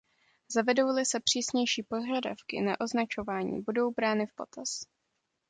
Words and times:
Zavedou-li 0.47 1.05
se 1.05 1.19
přísnější 1.19 1.83
požadavky 1.83 2.61
na 2.61 2.79
označování, 2.79 3.61
budou 3.61 3.91
brány 3.91 4.27
v 4.27 4.33
potaz. 4.33 4.81